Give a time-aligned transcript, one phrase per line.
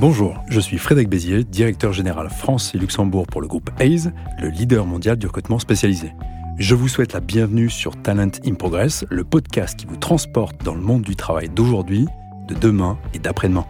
[0.00, 4.48] Bonjour, je suis Frédéric Bézier, directeur général France et Luxembourg pour le groupe AISE, le
[4.48, 6.12] leader mondial du recrutement spécialisé.
[6.58, 10.74] Je vous souhaite la bienvenue sur Talent in Progress, le podcast qui vous transporte dans
[10.74, 12.06] le monde du travail d'aujourd'hui,
[12.48, 13.64] de demain et d'après-demain.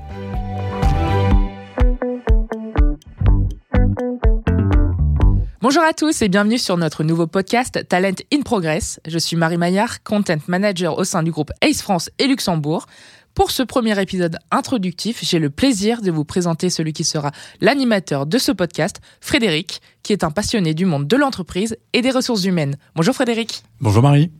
[5.72, 9.00] Bonjour à tous et bienvenue sur notre nouveau podcast Talent in Progress.
[9.06, 12.84] Je suis Marie Maillard, Content Manager au sein du groupe ACE France et Luxembourg.
[13.32, 17.30] Pour ce premier épisode introductif, j'ai le plaisir de vous présenter celui qui sera
[17.62, 22.10] l'animateur de ce podcast, Frédéric, qui est un passionné du monde de l'entreprise et des
[22.10, 22.76] ressources humaines.
[22.94, 23.62] Bonjour Frédéric.
[23.80, 24.30] Bonjour Marie.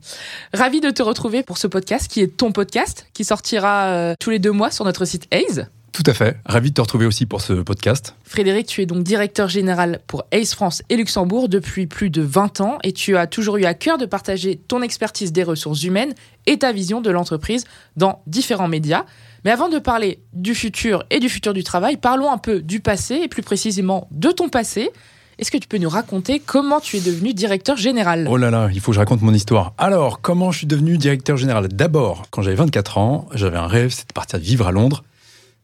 [0.53, 4.29] Ravi de te retrouver pour ce podcast qui est ton podcast, qui sortira euh, tous
[4.29, 5.61] les deux mois sur notre site ACE.
[5.93, 6.37] Tout à fait.
[6.47, 8.15] Ravi de te retrouver aussi pour ce podcast.
[8.23, 12.61] Frédéric, tu es donc directeur général pour ACE France et Luxembourg depuis plus de 20
[12.61, 16.15] ans et tu as toujours eu à cœur de partager ton expertise des ressources humaines
[16.47, 19.05] et ta vision de l'entreprise dans différents médias.
[19.45, 22.79] Mais avant de parler du futur et du futur du travail, parlons un peu du
[22.79, 24.89] passé et plus précisément de ton passé.
[25.37, 28.27] Est-ce que tu peux nous raconter comment tu es devenu directeur général?
[28.31, 29.73] Oh là là, il faut que je raconte mon histoire.
[29.77, 31.67] Alors, comment je suis devenu directeur général?
[31.67, 35.03] D'abord, quand j'avais 24 ans, j'avais un rêve, c'était de partir vivre à Londres.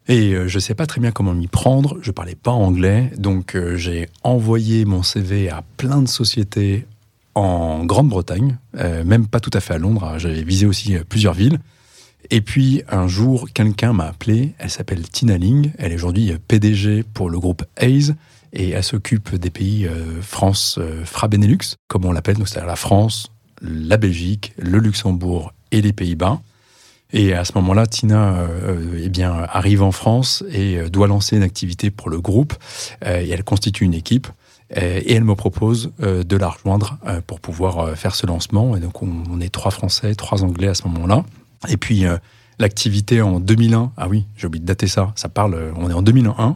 [0.09, 1.99] Et euh, je ne sais pas très bien comment m'y prendre.
[2.01, 6.87] Je parlais pas anglais, donc euh, j'ai envoyé mon CV à plein de sociétés
[7.35, 10.03] en Grande-Bretagne, euh, même pas tout à fait à Londres.
[10.03, 10.17] Hein.
[10.17, 11.59] J'avais visé aussi plusieurs villes.
[12.31, 14.55] Et puis un jour, quelqu'un m'a appelé.
[14.57, 15.73] Elle s'appelle Tina Ling.
[15.77, 18.15] Elle est aujourd'hui PDG pour le groupe Hayes
[18.51, 19.87] et elle s'occupe des pays
[20.21, 25.93] France, Fra Benelux, comme on l'appelle, c'est-à-dire la France, la Belgique, le Luxembourg et les
[25.93, 26.41] Pays-Bas.
[27.11, 31.35] Et à ce moment-là, Tina euh, eh bien, arrive en France et euh, doit lancer
[31.35, 32.53] une activité pour le groupe.
[33.05, 34.27] Euh, et elle constitue une équipe.
[34.75, 38.77] Et elle me propose de la rejoindre pour pouvoir faire ce lancement.
[38.77, 41.25] Et donc, on, est trois Français, trois Anglais à ce moment-là.
[41.69, 42.05] Et puis,
[42.59, 46.03] l'activité en 2001, ah oui, j'ai oublié de dater ça, ça parle, on est en
[46.03, 46.55] 2001.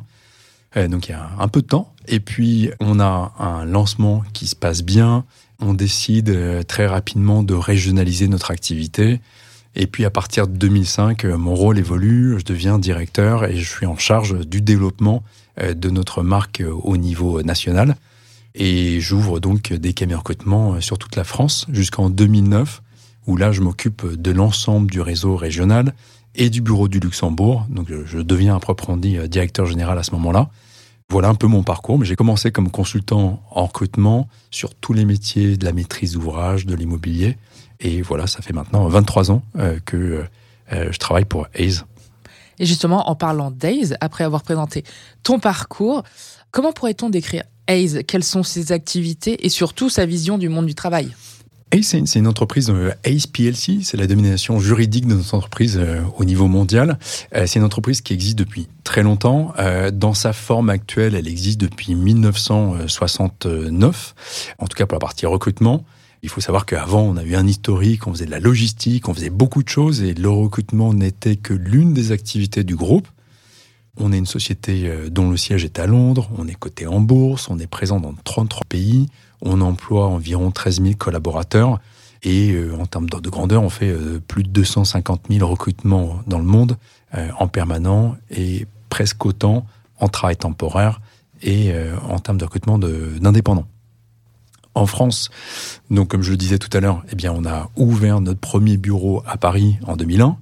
[0.90, 1.92] donc, il y a un peu de temps.
[2.08, 5.26] Et puis, on a un lancement qui se passe bien.
[5.60, 9.22] On décide très rapidement de régionaliser notre activité.
[9.76, 13.70] Et puis à partir de 2005, euh, mon rôle évolue, je deviens directeur et je
[13.70, 15.24] suis en charge du développement
[15.60, 17.96] euh, de notre marque euh, au niveau national.
[18.56, 22.84] Et j'ouvre donc des cabinets recrutement sur toute la France jusqu'en 2009,
[23.26, 25.96] où là je m'occupe de l'ensemble du réseau régional
[26.36, 27.66] et du bureau du Luxembourg.
[27.70, 30.52] Donc je deviens à proprement dit directeur général à ce moment-là.
[31.10, 35.06] Voilà un peu mon parcours, mais j'ai commencé comme consultant en recrutement sur tous les
[35.06, 37.38] métiers de la maîtrise d'ouvrage, de l'immobilier.
[37.80, 40.24] Et voilà, ça fait maintenant 23 ans euh, que
[40.72, 41.82] euh, je travaille pour Hayes.
[42.60, 44.84] Et justement, en parlant d'Aze, après avoir présenté
[45.24, 46.04] ton parcours,
[46.52, 48.02] comment pourrait-on décrire Aze?
[48.08, 51.10] Quelles sont ses activités et surtout sa vision du monde du travail?
[51.72, 55.82] Ace, c'est une entreprise, euh, Ace PLC, c'est la domination juridique de notre entreprise
[56.18, 57.00] au niveau mondial.
[57.34, 59.56] c'est une entreprise qui existe depuis très longtemps.
[59.92, 64.16] dans sa forme actuelle, elle existe depuis 1969,
[64.60, 65.84] en tout cas pour la partie recrutement.
[66.24, 69.14] Il faut savoir qu'avant, on a eu un historique, on faisait de la logistique, on
[69.14, 73.10] faisait beaucoup de choses et le recrutement n'était que l'une des activités du groupe.
[73.98, 77.02] On est une société euh, dont le siège est à Londres, on est coté en
[77.02, 79.10] bourse, on est présent dans 33 pays,
[79.42, 81.82] on emploie environ 13 000 collaborateurs
[82.24, 86.40] et euh, en termes de grandeur, on fait euh, plus de 250 000 recrutements dans
[86.40, 86.78] le monde
[87.38, 89.68] en permanent et presque autant
[90.00, 91.00] en travail temporaire
[91.44, 91.72] et
[92.10, 93.68] en termes de recrutement d'indépendants
[94.76, 95.30] en France.
[95.90, 98.78] Donc, comme je le disais tout à l'heure, eh bien, on a ouvert notre premier
[98.78, 100.38] bureau à Paris en 2001.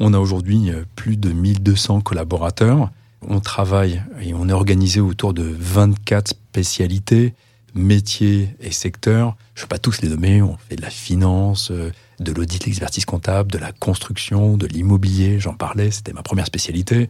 [0.00, 2.90] On a aujourd'hui euh, plus de 1200 collaborateurs.
[3.26, 7.34] On travaille et on est organisé autour de 24 spécialités,
[7.74, 9.36] métiers et secteurs.
[9.54, 10.42] Je ne vais pas tous les nommer.
[10.42, 15.38] On fait de la finance, euh, de l'audit, l'expertise comptable, de la construction, de l'immobilier.
[15.40, 17.08] J'en parlais, c'était ma première spécialité.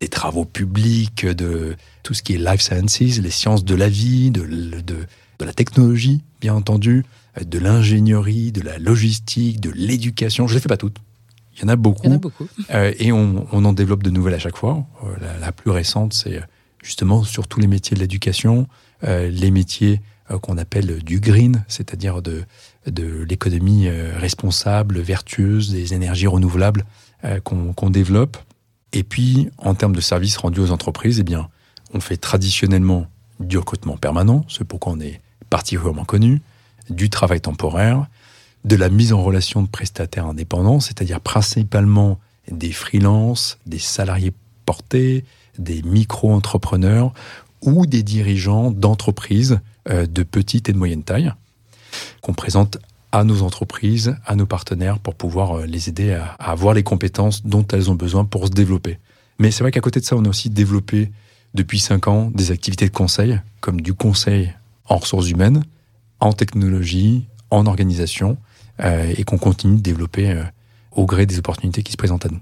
[0.00, 4.30] Des travaux publics, de tout ce qui est life sciences, les sciences de la vie,
[4.30, 5.06] de, de
[5.38, 7.04] de la technologie, bien entendu,
[7.38, 10.46] euh, de l'ingénierie, de la logistique, de l'éducation.
[10.46, 10.96] Je ne les fais pas toutes.
[11.56, 12.20] Il y en a beaucoup.
[12.70, 14.84] Euh, et on, en développe de nouvelles à chaque fois.
[15.04, 16.40] Euh, la, plus récente, c'est
[16.82, 18.66] justement sur tous les métiers de l'éducation,
[19.02, 20.00] les métiers
[20.40, 22.44] qu'on appelle du green, c'est-à-dire de,
[22.86, 26.84] de l'économie responsable, vertueuse, des énergies renouvelables
[27.44, 28.36] qu'on développe.
[28.92, 31.48] Et puis, en termes de services rendus aux entreprises, eh bien,
[31.92, 33.06] on fait traditionnellement
[33.40, 35.20] du recrutement permanent, c'est pourquoi on est
[35.54, 36.42] particulièrement connu,
[36.90, 38.08] du travail temporaire,
[38.64, 42.18] de la mise en relation de prestataires indépendants, c'est-à-dire principalement
[42.50, 44.32] des freelances, des salariés
[44.66, 45.24] portés,
[45.60, 47.12] des micro-entrepreneurs
[47.62, 51.32] ou des dirigeants d'entreprises euh, de petite et de moyenne taille,
[52.20, 52.78] qu'on présente
[53.12, 57.46] à nos entreprises, à nos partenaires pour pouvoir euh, les aider à, avoir les compétences
[57.46, 58.98] dont elles ont besoin pour se développer.
[59.38, 61.12] Mais c'est vrai qu'à côté de ça, on a aussi développé
[61.54, 64.52] depuis cinq ans des activités de conseil, comme du conseil
[64.86, 65.64] en ressources humaines,
[66.20, 68.36] en technologie, en organisation,
[68.82, 70.42] euh, et qu'on continue de développer euh,
[70.92, 72.40] au gré des opportunités qui se présentent à nous.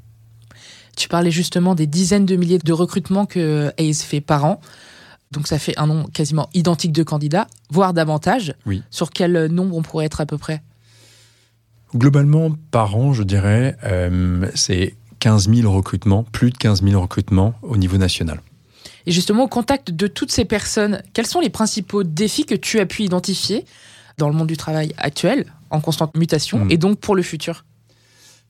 [0.97, 4.61] Tu parlais justement des dizaines de milliers de recrutements que ACE fait par an.
[5.31, 8.55] Donc ça fait un nombre quasiment identique de candidats, voire davantage.
[8.67, 8.83] Oui.
[8.91, 10.62] Sur quel nombre on pourrait être à peu près?
[11.95, 17.55] Globalement, par an, je dirais, euh, c'est 15 000 recrutements, plus de 15 000 recrutements
[17.62, 18.41] au niveau national.
[19.06, 22.81] Et justement, au contact de toutes ces personnes, quels sont les principaux défis que tu
[22.81, 23.64] as pu identifier
[24.19, 26.70] dans le monde du travail actuel, en constante mutation, hmm.
[26.70, 27.64] et donc pour le futur?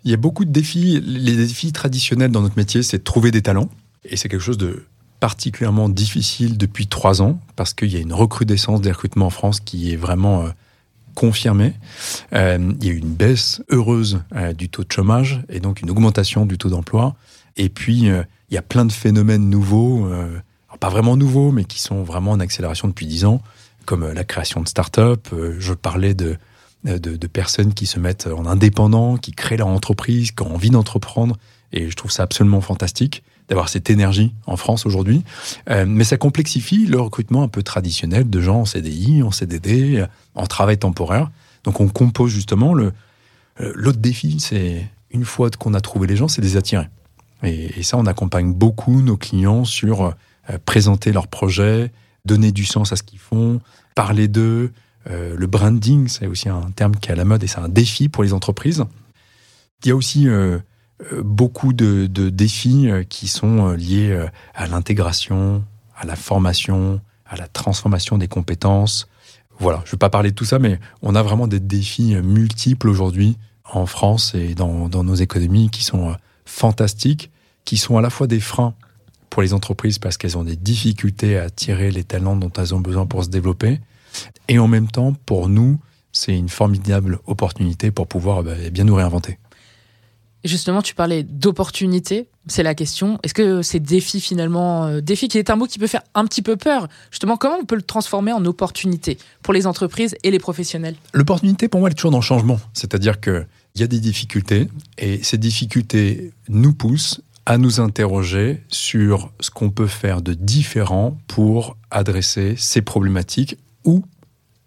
[0.05, 1.01] Il y a beaucoup de défis.
[1.01, 3.69] Les défis traditionnels dans notre métier, c'est de trouver des talents.
[4.05, 4.85] Et c'est quelque chose de
[5.21, 9.61] particulièrement difficile depuis trois ans parce qu'il y a une recrudescence des recrutements en France
[9.61, 10.49] qui est vraiment euh,
[11.15, 11.75] confirmée.
[12.33, 15.81] Euh, il y a eu une baisse heureuse euh, du taux de chômage et donc
[15.81, 17.15] une augmentation du taux d'emploi.
[17.57, 20.09] Et puis, il y a plein de phénomènes nouveaux,
[20.81, 23.41] pas vraiment nouveaux, mais qui sont vraiment en accélération depuis dix ans,
[23.85, 25.29] comme la création de start-up.
[25.59, 26.37] je parlais de,
[26.85, 31.37] de, personnes qui se mettent en indépendant, qui créent leur entreprise, qui ont envie d'entreprendre.
[31.73, 35.23] Et je trouve ça absolument fantastique d'avoir cette énergie en France aujourd'hui.
[35.71, 40.05] Euh, mais ça complexifie le recrutement un peu traditionnel de gens en CDI, en CDD,
[40.35, 41.31] en travail temporaire.
[41.65, 42.93] Donc on compose justement le.
[43.61, 46.89] Euh, l'autre défi, c'est une fois qu'on a trouvé les gens, c'est les attirer.
[47.43, 51.93] Et, ça, on accompagne beaucoup nos clients sur euh, présenter leurs projets,
[52.25, 53.61] donner du sens à ce qu'ils font,
[53.95, 54.73] parler d'eux.
[55.11, 58.09] le branding, c'est aussi un terme qui est à la mode et c'est un défi
[58.09, 58.85] pour les entreprises.
[59.83, 60.29] Il y a aussi
[61.11, 65.65] euh, beaucoup de, défis euh, qui sont euh, liés à l'intégration,
[65.97, 69.09] à la formation, à la transformation des compétences.
[69.59, 72.15] Voilà, je ne vais pas parler de tout ça, mais on a vraiment des défis
[72.17, 76.15] multiples aujourd'hui en France et dans, nos économies qui sont
[76.53, 77.31] fantastiques,
[77.65, 78.75] qui sont à la fois des freins
[79.31, 82.81] pour les entreprises parce qu'elles ont des difficultés à attirer les talents dont elles ont
[82.81, 83.81] besoin pour se développer.
[84.49, 85.79] Et en même temps, pour nous,
[86.13, 89.39] c'est une formidable opportunité pour pouvoir bah, bien nous réinventer.
[90.45, 93.19] Justement, tu parlais d'opportunités, c'est la question.
[93.23, 96.27] Est-ce que ces défis finalement, euh, défi qui est un mot qui peut faire un
[96.27, 100.33] petit peu peur, justement, comment on peut le transformer en opportunité pour les entreprises et
[100.33, 100.97] les professionnels?
[101.15, 102.59] L'opportunité, pour moi, elle est toujours dans le changement.
[102.73, 103.21] C'est-à-dire
[103.73, 109.51] qu'il y a des difficultés et ces difficultés nous poussent à nous interroger sur ce
[109.51, 114.05] qu'on peut faire de différent pour adresser ces problématiques ou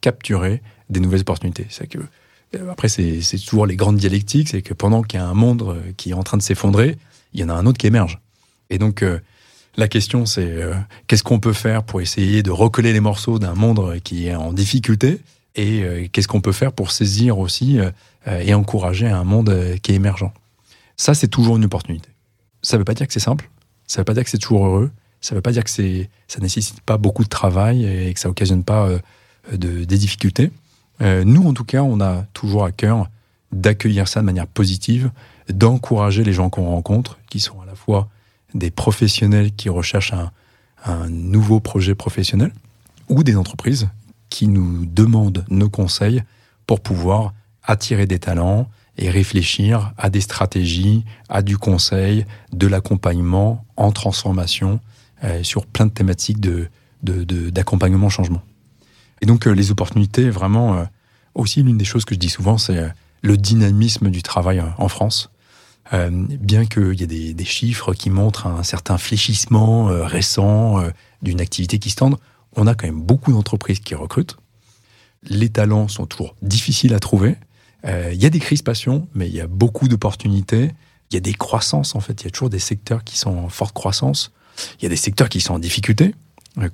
[0.01, 1.67] capturer des nouvelles opportunités.
[1.69, 1.99] C'est que
[2.55, 5.63] euh, après, c'est toujours les grandes dialectiques, c'est que pendant qu'il y a un monde
[5.63, 6.97] euh, qui est en train de s'effondrer,
[7.33, 8.19] il y en a un autre qui émerge.
[8.69, 9.19] Et donc, euh,
[9.77, 10.57] la question, c'est
[11.07, 14.53] qu'est-ce qu'on peut faire pour essayer de recoller les morceaux d'un monde qui est en
[14.53, 15.19] difficulté
[15.57, 17.79] et qu'est-ce qu'on peut faire pour saisir aussi
[18.27, 20.31] et encourager un monde qui est émergent.
[20.97, 22.09] Ça, c'est toujours une opportunité.
[22.61, 23.49] Ça ne veut pas dire que c'est simple,
[23.85, 24.91] ça ne veut pas dire que c'est toujours heureux,
[25.21, 28.19] ça ne veut pas dire que ça ne nécessite pas beaucoup de travail et que
[28.19, 28.89] ça occasionne pas
[29.51, 30.51] de, des difficultés.
[31.01, 33.09] Euh, nous, en tout cas, on a toujours à cœur
[33.51, 35.11] d'accueillir ça de manière positive,
[35.49, 38.09] d'encourager les gens qu'on rencontre, qui sont à la fois
[38.53, 40.31] des professionnels qui recherchent un,
[41.09, 42.53] nouveau projet professionnel,
[43.09, 43.89] ou des entreprises
[44.29, 46.21] qui nous demandent nos conseils
[46.67, 47.33] pour pouvoir
[47.65, 48.67] attirer des talents
[48.97, 54.79] et réfléchir à des stratégies, à du conseil, de l'accompagnement en transformation
[55.23, 56.39] euh, sur plein de thématiques
[57.01, 58.41] d'accompagnement de, changement.
[59.21, 60.83] Et donc, euh, les opportunités, vraiment, euh,
[61.33, 62.89] aussi, l'une des choses que je dis souvent, c'est
[63.21, 65.31] le dynamisme du travail en France.
[65.91, 70.81] bien qu'il y ait des, chiffres qui montrent un certain fléchissement récent
[71.21, 72.17] d'une activité qui se tende,
[72.55, 74.37] on a quand même beaucoup d'entreprises qui recrutent.
[75.23, 77.35] Les talents sont toujours difficiles à trouver.
[77.87, 80.71] Il y a des crispations, mais il y a beaucoup d'opportunités.
[81.11, 82.21] Il y a des croissances, en fait.
[82.21, 84.31] Il y a toujours des secteurs qui sont en forte croissance.
[84.79, 86.15] Il y a des secteurs qui sont en difficulté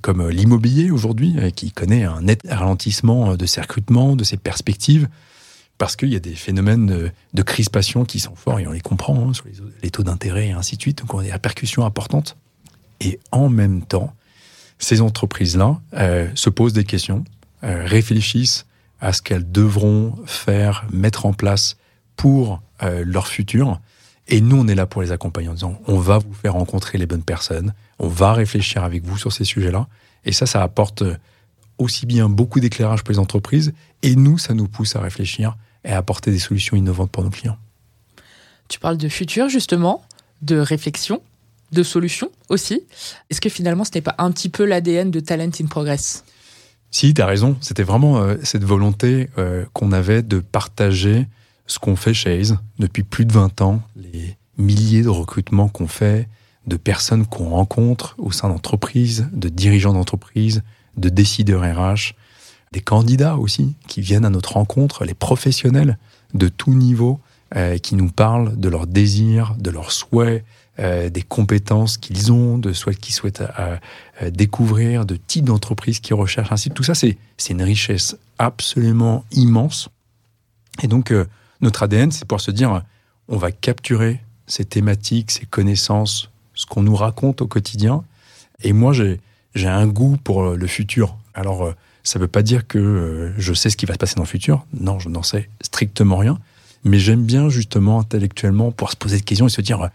[0.01, 5.07] comme l'immobilier aujourd'hui, euh, qui connaît un net ralentissement de ses recrutements, de ses perspectives,
[5.77, 9.29] parce qu'il y a des phénomènes de, crispation qui sont forts, et on les comprend,
[9.29, 9.45] hein, sur
[9.81, 12.37] les, taux d'intérêt et ainsi de suite, donc on a des répercussions importantes.
[12.99, 14.13] Et en même temps,
[14.77, 17.23] ces entreprises-là euh, se posent des questions,
[17.63, 18.67] euh, réfléchissent
[19.01, 21.75] à ce qu'elles devront faire, mettre en place
[22.15, 23.81] pour leur futur,
[24.27, 26.97] et nous, on est là pour les accompagner en disant, on va vous faire rencontrer
[26.97, 29.87] les bonnes personnes, on va réfléchir avec vous sur ces sujets-là.
[30.23, 31.03] Et ça, ça apporte
[31.77, 35.89] aussi bien beaucoup d'éclairage pour les entreprises, et nous, ça nous pousse à réfléchir et
[35.89, 37.57] à apporter des solutions innovantes pour nos clients.
[38.69, 40.05] Tu parles de futur, justement,
[40.43, 41.21] de réflexion,
[41.71, 42.83] de solutions aussi.
[43.29, 46.23] Est-ce que finalement, ce n'est pas un petit peu l'ADN de Talent in Progress?
[46.91, 47.57] Si, tu as raison.
[47.61, 49.29] C'était vraiment cette volonté
[49.73, 51.27] qu'on avait de partager
[51.65, 55.87] ce qu'on fait chez Ace depuis plus de 20 ans, les milliers de recrutements qu'on
[55.87, 56.27] fait,
[56.67, 60.63] de personnes qu'on rencontre au sein d'entreprises, de dirigeants d'entreprises,
[60.97, 62.13] de décideurs RH,
[62.71, 65.97] des candidats aussi qui viennent à notre rencontre, les professionnels
[66.33, 67.19] de tout niveau
[67.55, 70.45] euh, qui nous parlent de leurs désirs, de leurs souhaits,
[70.81, 73.77] euh, des compétences qu'ils ont, de souhaits qu'ils souhaitent euh,
[74.29, 76.51] découvrir, de types d'entreprises qu'ils recherchent.
[76.51, 77.17] Ainsi, tout ça, c'est
[77.49, 79.89] une richesse absolument immense.
[80.81, 81.13] Et donc,
[81.61, 82.81] notre ADN, c'est pouvoir se dire,
[83.27, 88.03] on va capturer ces thématiques, ces connaissances, ce qu'on nous raconte au quotidien.
[88.63, 89.19] Et moi, j'ai
[89.67, 91.17] un goût pour le futur.
[91.33, 91.73] Alors,
[92.03, 94.23] ça ne veut pas dire que euh, je sais ce qui va se passer dans
[94.23, 94.65] le futur.
[94.73, 96.39] Non, je n'en sais strictement rien.
[96.83, 99.89] Mais j'aime bien justement intellectuellement pouvoir se poser des questions et se dire,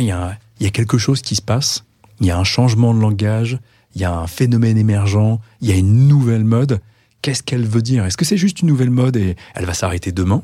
[0.00, 1.84] tiens, il y, a, quelque chose qui se passe,
[2.20, 3.58] il y a un changement de langage,
[3.94, 6.80] il y a un phénomène émergent, il y a une nouvelle mode.
[7.22, 8.04] Qu'est-ce qu'elle veut dire?
[8.04, 10.42] Est-ce que c'est juste une nouvelle mode et elle va s'arrêter demain?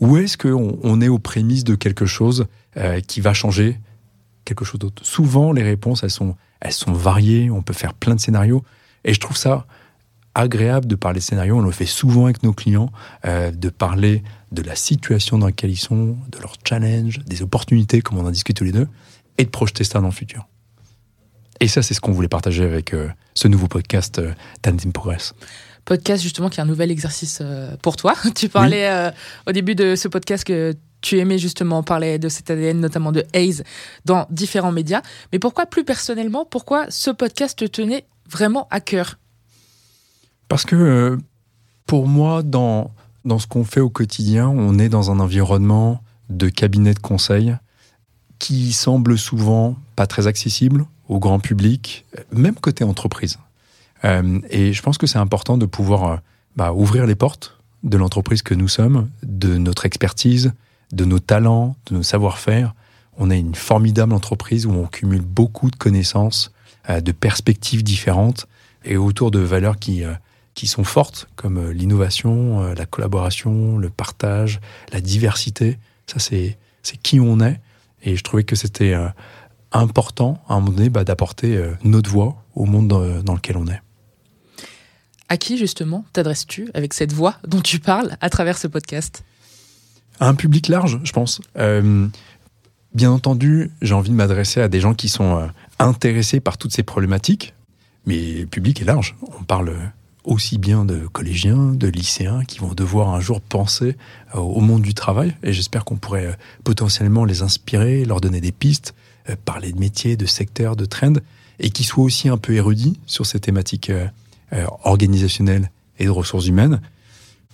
[0.00, 2.46] Ou est-ce qu'on on est aux prémices de quelque chose
[2.76, 3.80] euh, qui va changer
[4.44, 5.04] quelque chose d'autre?
[5.04, 6.10] Souvent, les réponses, elles
[6.72, 8.62] sont variées, on peut faire plein de scénarios.
[9.04, 9.66] Et je trouve ça
[10.34, 11.56] agréable de parler de scénario.
[11.56, 12.90] On le fait souvent avec nos clients,
[13.26, 18.00] euh, de parler de la situation dans laquelle ils sont, de leurs challenges, des opportunités,
[18.00, 18.88] comme on en discute tous les deux,
[19.38, 20.46] et de projeter ça dans le futur.
[21.62, 25.32] Et ça, c'est ce qu'on voulait partager avec euh, ce nouveau podcast euh, Talent Progress.
[25.84, 28.14] Podcast justement qui est un nouvel exercice euh, pour toi.
[28.34, 29.12] tu parlais
[29.46, 33.24] au début de ce podcast que tu aimais justement parler de cet ADN, notamment de
[33.32, 33.62] Hayes,
[34.04, 35.02] dans différents médias.
[35.32, 39.18] Mais pourquoi plus personnellement, pourquoi ce podcast te tenait vraiment à cœur?
[40.52, 41.16] Parce que euh,
[41.86, 42.90] pour moi, dans,
[43.24, 47.56] dans ce qu'on fait au quotidien, on est dans un environnement de cabinet de conseil
[48.38, 53.38] qui semble souvent pas très accessible au grand public, même côté entreprise.
[54.04, 56.16] Euh, et je pense que c'est important de pouvoir euh,
[56.54, 60.52] bah, ouvrir les portes de l'entreprise que nous sommes, de notre expertise,
[60.92, 62.74] de nos talents, de nos savoir-faire.
[63.16, 66.52] On est une formidable entreprise où on cumule beaucoup de connaissances,
[66.90, 68.46] de perspectives différentes
[68.84, 70.04] et autour de valeurs qui,
[70.54, 74.60] qui sont fortes, comme euh, l'innovation, euh, la collaboration, le partage,
[74.92, 75.78] la diversité.
[76.06, 76.56] Ça, c'est
[77.02, 77.60] qui on est.
[78.02, 79.08] Et je trouvais que c'était euh,
[79.70, 83.80] important, à un moment donné, bah, d'apporter notre voix au monde dans, lequel on est.
[85.28, 89.24] À qui, justement, t'adresses-tu avec cette voix dont tu parles à travers ce podcast?
[90.20, 91.40] À un public large, je pense.
[92.94, 96.82] bien entendu, j'ai envie de m'adresser à des gens qui sont intéressés par toutes ces
[96.82, 97.54] problématiques,
[98.04, 99.16] mais le public est large.
[99.38, 99.72] On parle
[100.24, 103.96] aussi bien de collégiens, de lycéens qui vont devoir un jour penser
[104.34, 105.36] euh, au monde du travail.
[105.42, 106.32] Et j'espère qu'on pourrait euh,
[106.64, 108.94] potentiellement les inspirer, leur donner des pistes,
[109.28, 111.20] euh, parler de métiers, de secteurs, de trends,
[111.58, 113.92] et qui soient aussi un peu érudits sur ces thématiques
[114.84, 116.80] organisationnelles et de ressources humaines.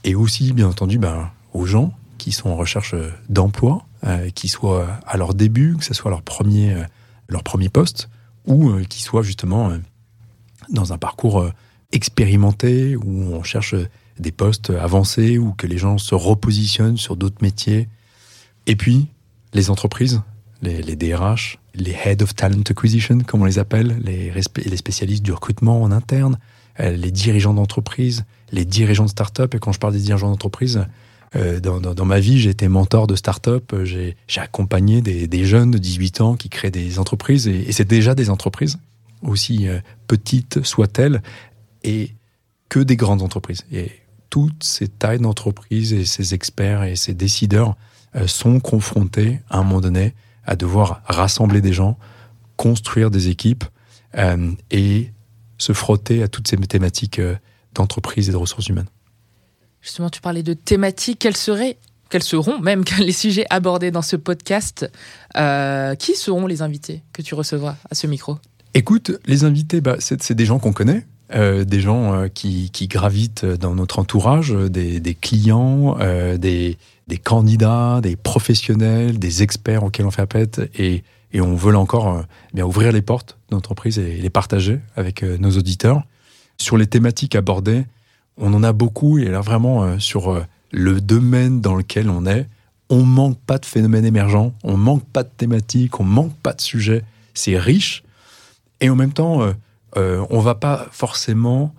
[0.05, 2.95] Et aussi, bien entendu, ben, aux gens qui sont en recherche
[3.29, 3.85] d'emploi,
[4.35, 6.75] qui soient à leur début, que ce soit leur premier,
[7.29, 8.09] leur premier poste,
[8.47, 9.73] ou qui soient justement
[10.71, 11.51] dans un parcours
[11.93, 13.75] expérimenté, où on cherche
[14.19, 17.89] des postes avancés, ou que les gens se repositionnent sur d'autres métiers.
[18.67, 19.07] Et puis,
[19.55, 20.21] les entreprises,
[20.63, 25.33] les, DRH, les Head of Talent Acquisition, comme on les appelle, les, les spécialistes du
[25.33, 26.39] recrutement en interne,
[26.81, 29.55] euh, les dirigeants d'entreprise, les dirigeants de start-up.
[29.55, 30.85] Et quand je parle des dirigeants d'entreprise,
[31.37, 36.21] euh, dans, ma vie, j'ai été mentor de start-up, j'ai accompagné des, jeunes de 18
[36.21, 38.79] ans qui créent des entreprises, et, c'est déjà des entreprises,
[39.23, 41.23] aussi euh, petites soient-elles,
[41.89, 42.15] et
[42.69, 43.65] que des grandes entreprises.
[43.73, 43.91] Et
[44.29, 47.77] toutes ces tailles d'entreprises et ces experts et ces décideurs
[48.15, 50.15] euh, sont confrontés à un moment donné
[50.45, 51.99] à devoir rassembler des gens,
[52.57, 53.65] construire des équipes
[54.17, 55.13] euh, et
[55.57, 57.37] se frotter à toutes ces thématiques euh,
[57.75, 58.89] d'entreprise et de ressources humaines.
[59.81, 61.19] Justement, tu parlais de thématiques.
[61.21, 61.79] Quelles seraient,
[62.11, 64.91] quels seront même les sujets abordés dans ce podcast
[65.35, 68.39] Qui seront les invités que tu recevras à ce micro?
[68.75, 73.45] Écoute, les invités, bah, c'est des gens qu'on connaît, euh, des gens euh, qui, gravitent
[73.45, 75.99] dans notre entourage, euh, des, clients,
[76.39, 76.79] des,
[77.23, 81.03] candidats, des professionnels, des experts auxquels on fait appel et,
[81.35, 86.03] on veut encore bien ouvrir les portes d'entreprise et les partager avec nos auditeurs.
[86.57, 87.85] Sur les thématiques abordées,
[88.39, 90.43] on en a beaucoup et là vraiment sur
[90.73, 92.49] le domaine dans lequel on est,
[92.89, 96.63] on manque pas de phénomènes émergents, on manque pas de thématiques, on manque pas de
[96.63, 97.05] sujets.
[97.35, 98.03] C'est riche
[98.81, 99.53] et en même temps
[99.97, 101.75] euh, on va pas forcément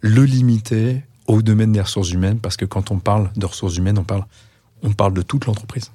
[0.00, 3.98] le limiter au domaine des ressources humaines, parce que quand on parle de ressources humaines,
[3.98, 4.24] on parle,
[4.82, 5.92] on parle de toute l'entreprise.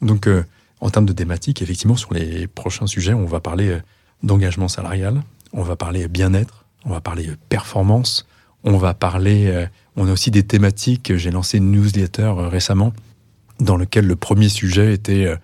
[0.00, 0.44] Donc, euh,
[0.80, 3.80] en termes de thématiques, effectivement, sur les prochains sujets, on va parler euh,
[4.22, 8.26] d'engagement salarial, on va parler bien-être, on va parler performance,
[8.66, 11.14] On va parler, on a aussi des thématiques.
[11.16, 12.94] J'ai lancé une newsletter récemment
[13.60, 15.36] dans lequel le premier sujet était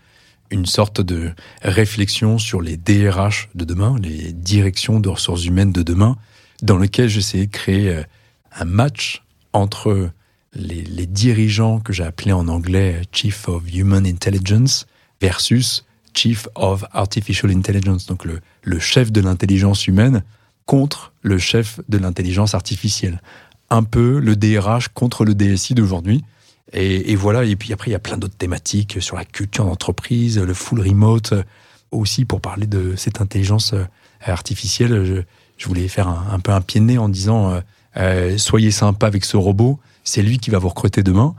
[0.50, 5.82] une sorte de réflexion sur les DRH de demain, les directions de ressources humaines de
[5.82, 6.16] demain,
[6.62, 8.02] dans lequel j'essayais de créer
[8.52, 10.10] un match entre
[10.54, 14.86] les, les dirigeants que j'ai appelés en anglais Chief of Human Intelligence
[15.20, 20.22] versus Chief of Artificial Intelligence, donc le, le chef de l'intelligence humaine
[20.66, 23.20] contre le chef de l'intelligence artificielle.
[23.70, 26.24] Un peu le DRH contre le DSI d'aujourd'hui.
[26.72, 30.38] Et, voilà, et puis après, il y a plein d'autres thématiques sur la culture d'entreprise,
[30.38, 31.34] le full remote,
[31.90, 33.84] aussi pour parler de cette intelligence euh,
[34.24, 35.24] artificielle.
[35.58, 37.60] Je, voulais faire un, peu un pied de nez en disant euh,
[37.96, 41.34] euh, soyez sympa avec ce robot, c'est lui qui va vous recruter demain.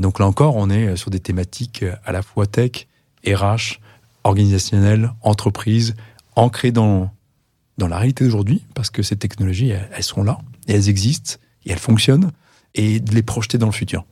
[0.00, 2.88] Donc là encore, on est sur des thématiques à la fois tech,
[3.24, 3.78] RH,
[4.24, 5.94] organisationnelle, entreprise,
[6.34, 7.12] ancrées dans,
[7.78, 12.32] dans la réalité d'aujourd'hui, parce que ces technologies, elles, sont là, elles existent, elles fonctionnent,
[12.74, 14.04] et de les projeter dans le futur.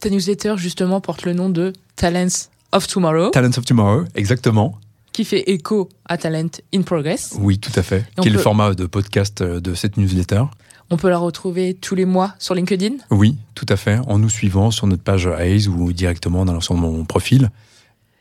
[0.00, 3.30] Ta newsletter, justement, porte le nom de Talents of Tomorrow.
[3.30, 4.78] Talents of Tomorrow, exactement.
[5.12, 7.34] Qui fait écho à Talent in Progress.
[7.38, 8.06] Oui, tout à fait.
[8.20, 10.44] qui est le format de podcast de cette newsletter.
[10.90, 14.28] On peut la retrouver tous les mois sur LinkedIn Oui, tout à fait, en nous
[14.28, 17.50] suivant sur notre page Ace ou directement en allant sur mon profil.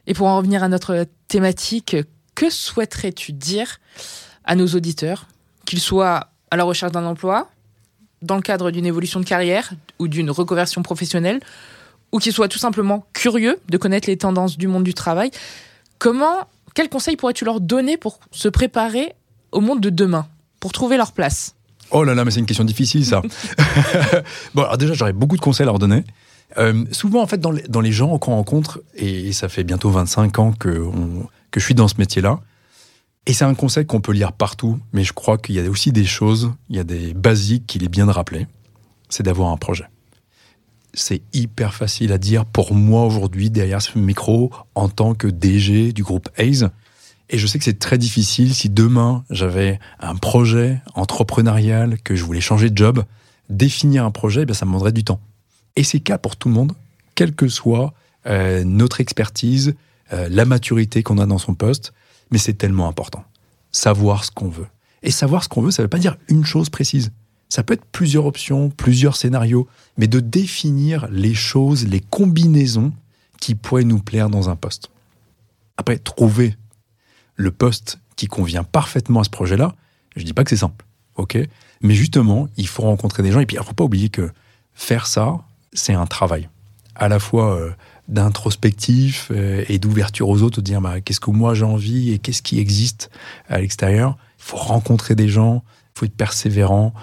[0.07, 1.95] Et pour en revenir à notre thématique,
[2.35, 3.79] que souhaiterais-tu dire
[4.45, 5.27] à nos auditeurs,
[5.65, 7.49] qu'ils soient à la recherche d'un emploi,
[8.21, 11.39] dans le cadre d'une évolution de carrière ou d'une reconversion professionnelle,
[12.11, 15.31] ou qu'ils soient tout simplement curieux de connaître les tendances du monde du travail
[16.01, 19.13] Comment, quels conseils pourrais-tu leur donner pour se préparer
[19.51, 20.25] au monde de demain,
[20.59, 21.53] pour trouver leur place?
[21.91, 23.21] Oh là là, mais c'est une question difficile ça.
[24.55, 26.03] bon, alors déjà, j'aurais beaucoup de conseils à leur donner.
[26.57, 29.91] Euh, souvent, en fait, dans les, dans les gens qu'on rencontre, et ça fait bientôt
[29.91, 32.39] 25 ans que, on, que je suis dans ce métier-là,
[33.27, 35.91] et c'est un conseil qu'on peut lire partout, mais je crois qu'il y a aussi
[35.91, 38.47] des choses, il y a des basiques qu'il est bien de rappeler,
[39.09, 39.85] c'est d'avoir un projet.
[40.93, 45.93] C'est hyper facile à dire pour moi aujourd'hui, derrière ce micro, en tant que DG
[45.93, 46.65] du groupe Hayes.
[47.29, 52.25] Et je sais que c'est très difficile si demain j'avais un projet entrepreneurial, que je
[52.25, 53.05] voulais changer de job,
[53.49, 55.21] définir un projet, eh ça me demanderait du temps.
[55.75, 56.73] Et c'est cas pour tout le monde,
[57.15, 57.93] quelle que soit
[58.25, 59.75] euh, notre expertise,
[60.11, 61.93] euh, la maturité qu'on a dans son poste,
[62.31, 63.23] mais c'est tellement important.
[63.71, 64.67] Savoir ce qu'on veut.
[65.03, 67.11] Et savoir ce qu'on veut, ça ne veut pas dire une chose précise.
[67.49, 69.67] Ça peut être plusieurs options, plusieurs scénarios,
[69.97, 72.93] mais de définir les choses, les combinaisons
[73.39, 74.89] qui pourraient nous plaire dans un poste.
[75.77, 76.55] Après, trouver
[77.35, 79.75] le poste qui convient parfaitement à ce projet-là,
[80.15, 81.37] je ne dis pas que c'est simple, ok?
[81.81, 84.29] Mais justement, il faut rencontrer des gens, et puis il ne faut pas oublier que
[84.73, 85.39] faire ça,
[85.73, 86.49] c'est un travail
[86.95, 87.71] à la fois euh,
[88.07, 92.19] d'introspectif euh, et d'ouverture aux autres, de dire bah, qu'est-ce que moi j'ai envie et
[92.19, 93.09] qu'est-ce qui existe
[93.47, 94.17] à l'extérieur.
[94.39, 95.63] Il faut rencontrer des gens,
[95.95, 96.93] il faut être persévérant,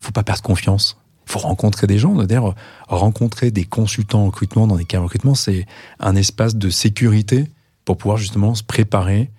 [0.00, 0.98] il faut pas perdre confiance.
[1.26, 2.54] Il faut rencontrer des gens, dire
[2.86, 5.66] rencontrer des consultants en recrutement dans des cas de recrutement, c'est
[5.98, 7.50] un espace de sécurité
[7.84, 9.30] pour pouvoir justement se préparer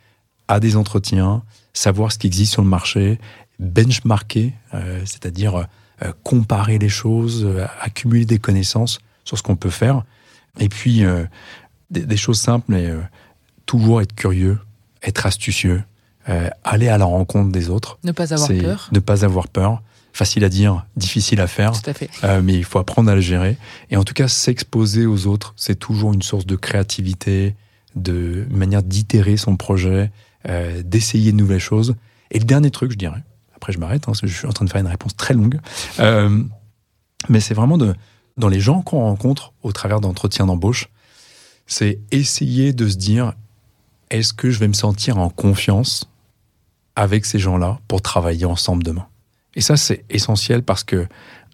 [0.49, 1.43] à des entretiens,
[1.73, 3.19] savoir ce qui existe sur le marché,
[3.59, 5.67] benchmarker, euh, c'est-à-dire
[6.23, 7.49] comparer les choses,
[7.81, 10.03] accumuler des connaissances sur ce qu'on peut faire.
[10.57, 11.25] Et puis, euh,
[11.91, 13.01] des, choses simples, mais euh,
[13.65, 14.57] toujours être curieux,
[15.03, 15.83] être astucieux,
[16.29, 17.99] euh, aller à la rencontre des autres.
[18.05, 18.89] Ne pas avoir peur.
[18.91, 19.83] Ne pas avoir peur.
[20.13, 21.73] Facile à dire, difficile à faire.
[21.79, 22.09] Tout à fait.
[22.41, 23.57] mais il faut apprendre à le gérer.
[23.91, 27.55] Et en tout cas, s'exposer aux autres, c'est toujours une source de créativité,
[27.95, 30.09] de manière d'itérer son projet,
[30.83, 31.95] d'essayer de nouvelles choses.
[32.31, 33.21] Et le dernier truc, je dirais,
[33.55, 35.59] après je m'arrête, hein, je suis en train de faire une réponse très longue,
[37.29, 37.93] mais c'est vraiment de,
[38.37, 40.89] dans les gens qu'on rencontre au travers d'entretiens d'embauche,
[41.65, 43.33] c'est essayer de se dire
[44.09, 46.09] est-ce que je vais me sentir en confiance
[46.95, 49.07] avec ces gens-là pour travailler ensemble demain?
[49.55, 51.07] Et ça, c'est essentiel parce que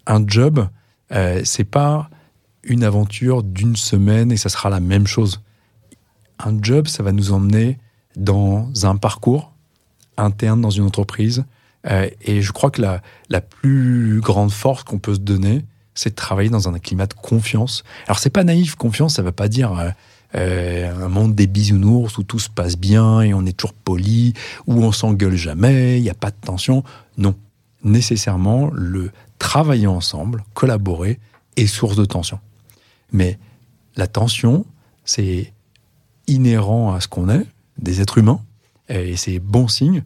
[0.06, 0.68] un job,
[1.12, 2.10] euh, c'est pas
[2.62, 5.40] une aventure d'une semaine et ça sera la même chose.
[6.38, 7.78] Un job, ça va nous emmener
[8.16, 9.52] dans un parcours
[10.16, 11.44] interne dans une entreprise.
[11.86, 15.64] Euh, et je crois que la, la plus grande force qu'on peut se donner,
[15.94, 17.84] c'est de travailler dans un climat de confiance.
[18.06, 19.90] Alors c'est pas naïf, confiance, ça veut pas dire euh,
[20.34, 24.34] euh, un monde des bisounours où tout se passe bien et on est toujours poli,
[24.66, 26.82] où on s'engueule jamais, il n'y a pas de tension.
[27.18, 27.34] Non,
[27.84, 31.20] nécessairement le travailler ensemble, collaborer
[31.56, 32.40] est source de tension.
[33.12, 33.38] Mais
[33.96, 34.66] la tension,
[35.04, 35.52] c'est
[36.26, 37.46] inhérent à ce qu'on est,
[37.78, 38.40] des êtres humains,
[38.88, 40.02] et c'est bon signe.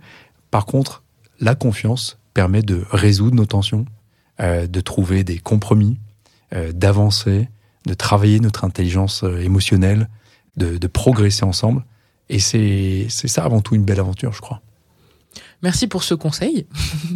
[0.51, 1.03] Par contre,
[1.41, 3.87] la confiance permet de résoudre nos tensions,
[4.41, 5.99] de trouver des compromis,
[6.55, 7.49] euh, d'avancer,
[7.87, 10.09] de travailler notre intelligence euh, émotionnelle,
[10.57, 11.85] de, progresser ensemble.
[12.29, 14.61] Et c'est ça avant tout une belle aventure, je crois.
[15.63, 16.67] Merci pour ce conseil,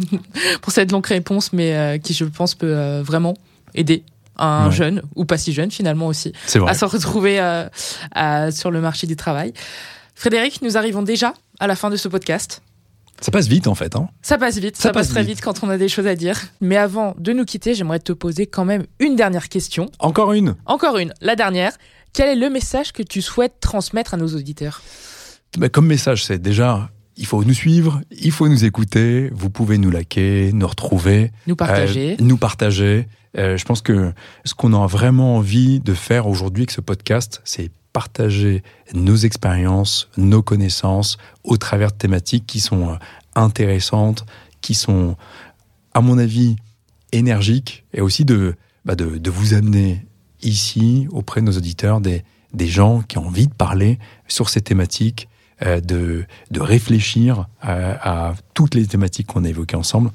[0.61, 3.35] pour cette longue réponse, mais euh, qui, je pense, peut euh, vraiment
[3.73, 4.03] aider
[4.37, 4.71] un Ouais.
[4.71, 6.33] jeune, ou pas si jeune finalement aussi,
[6.67, 7.67] à se retrouver euh,
[8.13, 9.53] à- sur le marché du travail.
[10.15, 12.61] Frédéric, nous arrivons déjà à la fin de ce podcast.
[13.23, 13.95] Ça passe vite en fait.
[13.95, 14.09] Hein.
[14.21, 15.35] Ça passe vite, ça, Ça passe passe très vite.
[15.37, 16.39] vite quand on a des choses à dire.
[16.61, 19.89] Mais avant de nous quitter, j'aimerais te poser quand même une dernière question.
[19.99, 20.55] Encore une.
[20.65, 21.71] Encore une, la dernière.
[22.13, 24.81] Quel est le message que tu souhaites transmettre à nos auditeurs?
[25.57, 29.77] Bah, comme message, c'est déjà, il faut nous suivre, il faut nous écouter, vous pouvez
[29.77, 32.13] nous liker, nous retrouver, Nous partager.
[32.13, 33.07] euh, nous partager.
[33.37, 34.11] Euh, je pense que
[34.45, 40.09] ce qu'on a vraiment envie de faire aujourd'hui avec ce podcast, c'est partager nos expériences,
[40.17, 42.95] nos connaissances au travers de thématiques qui sont euh,
[43.35, 44.25] intéressantes,
[44.61, 45.15] qui sont,
[45.93, 46.55] à mon avis,
[47.11, 50.05] énergiques et aussi de, bah, de, de vous amener
[50.41, 54.61] ici auprès de nos auditeurs des, des gens qui ont envie de parler sur ces
[54.61, 55.29] thématiques,
[55.61, 60.11] euh, de, de réfléchir à, à toutes les thématiques qu'on a évoquées ensemble.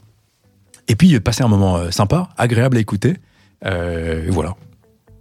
[0.88, 3.17] Et puis euh, passer un moment euh, sympa, agréable à écouter.
[3.64, 4.57] Euh, voilà.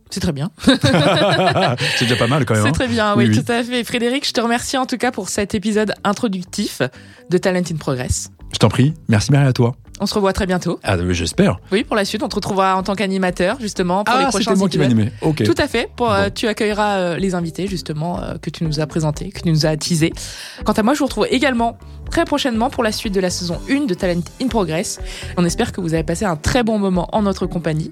[0.10, 0.52] C'est très bien.
[0.65, 2.63] C'est déjà pas mal quand même.
[2.63, 2.72] C'est hein.
[2.72, 3.43] très bien, oui, Oui, oui.
[3.43, 3.84] tout à fait.
[3.84, 6.82] Frédéric, je te remercie en tout cas pour cet épisode introductif
[7.30, 8.30] de Talent in Progress.
[8.54, 8.93] Je t'en prie.
[9.10, 9.76] Merci Marie à toi.
[9.99, 10.79] On se revoit très bientôt.
[10.83, 11.60] Ah, euh, J'espère.
[11.71, 14.51] Oui, pour la suite, on te retrouvera en tant qu'animateur, justement, pour les Ah, prochains
[14.51, 15.12] c'était moi qui m'animais.
[15.21, 15.43] Ok.
[15.43, 15.89] Tout à fait.
[15.95, 19.41] Pour, euh, tu accueilleras euh, les invités, justement, euh, que tu nous as présentés, que
[19.41, 20.13] tu nous as teasés.
[20.63, 21.77] Quant à moi, je vous retrouve également
[22.12, 24.99] très prochainement pour la suite de la saison 1 de Talent in Progress.
[25.38, 27.89] On espère que vous avez passé un très bon moment en notre compagnie.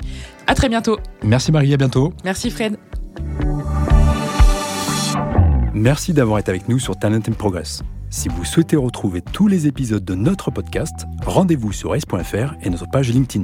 [0.47, 0.99] À très bientôt.
[1.23, 2.13] Merci Marie, à bientôt.
[2.23, 2.77] Merci Fred.
[5.73, 7.81] Merci d'avoir été avec nous sur Talent in Progress.
[8.15, 12.89] Si vous souhaitez retrouver tous les épisodes de notre podcast, rendez-vous sur ace.fr et notre
[12.89, 13.43] page LinkedIn.